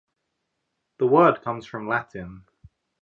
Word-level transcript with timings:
The 0.97 1.05
word 1.05 1.43
comes 1.43 1.67
from 1.67 1.87
Latin. 1.87 2.45